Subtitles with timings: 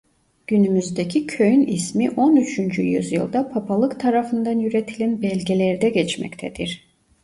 [0.47, 6.87] Günümüzdeki köyün ismi on üçüncü yüzyılda Papalık tarafından üretilen belgelerde geçmektedir.